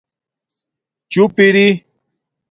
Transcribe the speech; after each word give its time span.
چُپ 1.11 1.35
اری 1.45 1.67